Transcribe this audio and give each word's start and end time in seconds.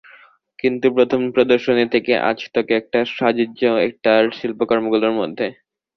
কিন্তু 0.59 0.87
প্রথম 0.95 1.21
প্রদর্শনী 1.35 1.85
থেকে 1.93 2.13
আজতক 2.29 2.67
একটা 2.79 2.99
সাযুজ্য 3.11 3.61
আছে 3.75 3.97
তাঁর 4.03 4.23
শিল্পকর্মগুলোর 4.37 5.13
মধ্যে। 5.19 5.47